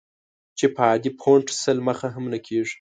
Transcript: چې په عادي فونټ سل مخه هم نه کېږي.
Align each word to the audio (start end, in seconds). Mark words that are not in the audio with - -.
چې 0.57 0.65
په 0.75 0.81
عادي 0.89 1.11
فونټ 1.19 1.45
سل 1.61 1.77
مخه 1.87 2.07
هم 2.15 2.25
نه 2.33 2.39
کېږي. 2.45 2.69